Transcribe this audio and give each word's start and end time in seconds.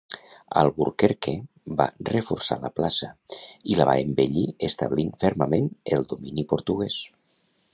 Albuquerque 0.59 1.33
va 1.81 1.85
reforçar 2.09 2.57
la 2.63 2.71
plaça 2.79 3.09
i 3.73 3.77
la 3.81 3.87
va 3.91 3.95
embellir 4.07 4.47
establint 4.69 5.13
fermament 5.25 5.69
el 5.99 6.09
domini 6.15 6.47
portuguès. 6.55 6.99